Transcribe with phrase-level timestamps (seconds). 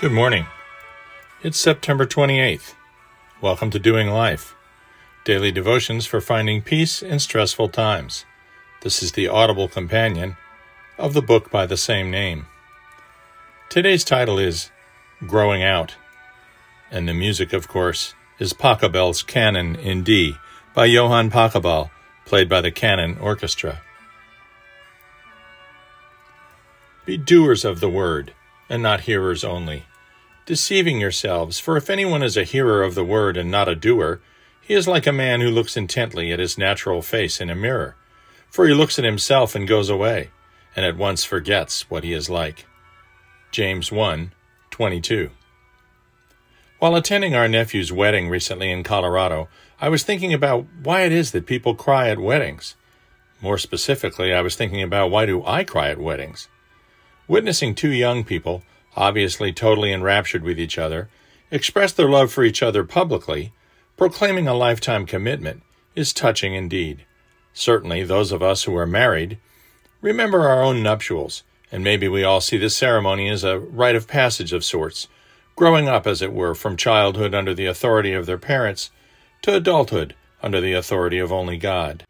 [0.00, 0.46] Good morning.
[1.42, 2.74] It's September 28th.
[3.40, 4.54] Welcome to Doing Life,
[5.24, 8.24] daily devotions for finding peace in stressful times.
[8.82, 10.36] This is the audible companion
[10.98, 12.46] of the book by the same name.
[13.70, 14.70] Today's title is
[15.26, 15.96] Growing Out,
[16.92, 20.36] and the music, of course, is Pachelbel's Canon in D
[20.74, 21.90] by Johann Pachelbel,
[22.24, 23.82] played by the Canon Orchestra.
[27.04, 28.32] Be doers of the word
[28.68, 29.86] and not hearers only,
[30.48, 31.60] deceiving yourselves.
[31.60, 34.18] For if anyone is a hearer of the word and not a doer,
[34.62, 37.96] he is like a man who looks intently at his natural face in a mirror.
[38.48, 40.30] For he looks at himself and goes away,
[40.74, 42.64] and at once forgets what he is like.
[43.50, 44.32] James 1
[44.70, 45.30] 22.
[46.78, 49.48] While attending our nephew's wedding recently in Colorado,
[49.82, 52.74] I was thinking about why it is that people cry at weddings.
[53.42, 56.48] More specifically, I was thinking about why do I cry at weddings?
[57.26, 58.62] Witnessing two young people,
[58.98, 61.08] obviously totally enraptured with each other,
[61.52, 63.52] express their love for each other publicly,
[63.96, 65.62] proclaiming a lifetime commitment,
[65.94, 67.04] is touching indeed.
[67.54, 69.38] Certainly, those of us who are married
[70.02, 74.08] remember our own nuptials, and maybe we all see this ceremony as a rite of
[74.08, 75.06] passage of sorts,
[75.54, 78.90] growing up, as it were, from childhood under the authority of their parents
[79.42, 82.04] to adulthood under the authority of only God.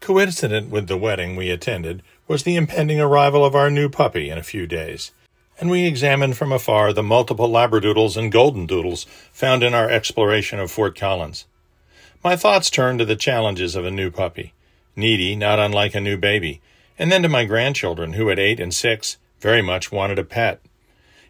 [0.00, 4.38] Coincident with the wedding we attended was the impending arrival of our new puppy in
[4.38, 5.12] a few days,
[5.58, 10.58] and we examined from afar the multiple labradoodles and golden doodles found in our exploration
[10.58, 11.46] of Fort Collins.
[12.22, 14.52] My thoughts turned to the challenges of a new puppy,
[14.94, 16.60] needy not unlike a new baby,
[16.98, 20.60] and then to my grandchildren who at eight and six very much wanted a pet.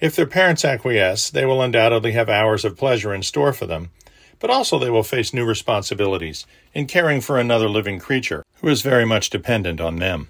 [0.00, 3.90] If their parents acquiesce, they will undoubtedly have hours of pleasure in store for them,
[4.40, 6.44] but also they will face new responsibilities
[6.74, 10.28] in caring for another living creature who is very much dependent on them.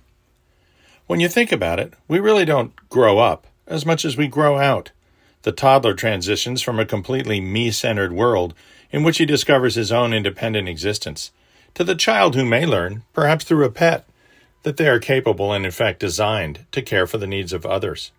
[1.06, 4.58] When you think about it, we really don't grow up as much as we grow
[4.58, 4.90] out.
[5.42, 8.54] The toddler transitions from a completely me centered world
[8.90, 11.30] in which he discovers his own independent existence
[11.74, 14.04] to the child who may learn, perhaps through a pet,
[14.62, 18.12] that they are capable and in fact designed to care for the needs of others.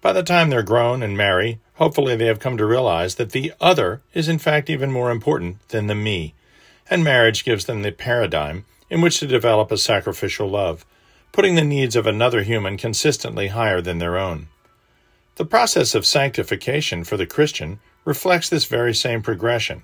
[0.00, 3.52] By the time they're grown and marry, hopefully they have come to realize that the
[3.60, 6.34] other is in fact even more important than the me,
[6.90, 10.84] and marriage gives them the paradigm in which to develop a sacrificial love,
[11.32, 14.46] putting the needs of another human consistently higher than their own.
[15.36, 19.82] The process of sanctification for the Christian reflects this very same progression.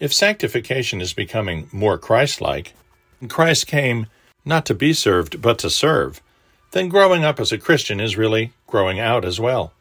[0.00, 2.74] If sanctification is becoming more Christ like,
[3.28, 4.06] Christ came
[4.44, 6.20] not to be served, but to serve,
[6.72, 9.72] then growing up as a Christian is really growing out as well.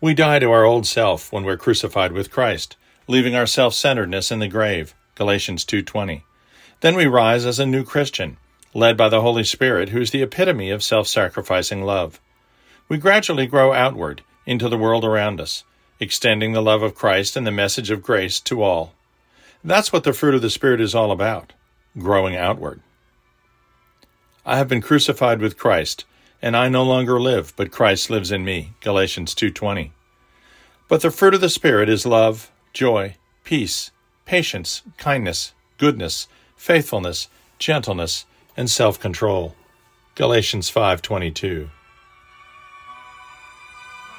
[0.00, 4.38] We die to our old self when we're crucified with Christ, leaving our self-centeredness in
[4.38, 4.94] the grave.
[5.16, 6.22] Galatians 2:20.
[6.80, 8.38] Then we rise as a new Christian,
[8.72, 12.20] led by the Holy Spirit, who is the epitome of self-sacrificing love.
[12.88, 15.64] We gradually grow outward into the world around us,
[16.00, 18.94] extending the love of Christ and the message of grace to all.
[19.64, 21.52] That's what the fruit of the Spirit is all about,
[21.98, 22.80] growing outward.
[24.44, 26.04] I have been crucified with Christ,
[26.40, 28.74] and I no longer live, but Christ lives in me.
[28.80, 29.90] Galatians 2:20.
[30.88, 33.90] But the fruit of the Spirit is love, joy, peace,
[34.24, 38.24] patience, kindness, goodness, faithfulness, gentleness,
[38.56, 39.56] and self-control.
[40.14, 41.70] Galatians 5:22.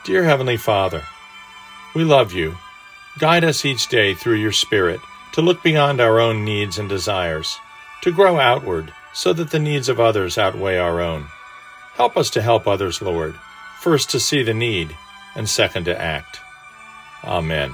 [0.07, 1.03] Dear heavenly Father,
[1.94, 2.56] we love you.
[3.19, 5.01] Guide us each day through your spirit
[5.34, 7.59] to look beyond our own needs and desires,
[8.04, 11.25] to grow outward so that the needs of others outweigh our own.
[11.95, 13.36] Help us to help others, Lord,
[13.81, 14.95] first to see the need,
[15.36, 16.39] and second to act.
[17.25, 17.74] Amen.